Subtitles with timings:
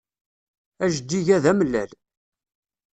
[0.83, 1.89] Ajeǧǧig-a d amellal.